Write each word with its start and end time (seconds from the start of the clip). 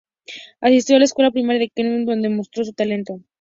Asistió 0.61 0.95
a 0.95 0.97
la 0.97 1.05
escuela 1.05 1.29
primaria 1.29 1.61
en 1.65 1.69
Klagenfurt, 1.69 2.07
donde 2.07 2.29
mostró 2.29 2.65
su 2.65 2.73
talento. 2.73 3.19